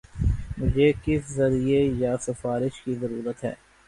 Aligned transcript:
مجھے 0.57 0.91
کس 1.03 1.27
ذریعہ 1.29 1.81
یا 1.95 2.15
سفارش 2.21 2.81
کی 2.81 2.95
ضرورت 2.95 3.43
ہے 3.43 3.53